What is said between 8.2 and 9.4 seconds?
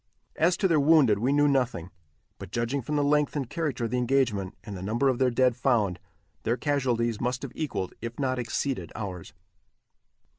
exceeded ours.